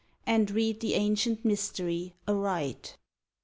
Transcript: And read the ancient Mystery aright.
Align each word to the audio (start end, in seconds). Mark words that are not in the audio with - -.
And 0.25 0.49
read 0.49 0.79
the 0.79 0.95
ancient 0.95 1.45
Mystery 1.45 2.15
aright. 2.27 2.97